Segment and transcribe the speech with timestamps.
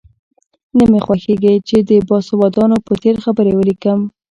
[0.77, 3.99] نه مې خوښېږي چې د باسوادانو په څېر خبرې ولیکم.